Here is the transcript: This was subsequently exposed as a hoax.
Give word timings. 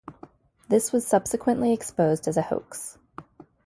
This 0.67 0.91
was 0.91 1.05
subsequently 1.05 1.71
exposed 1.73 2.27
as 2.27 2.35
a 2.35 2.41
hoax. 2.41 2.97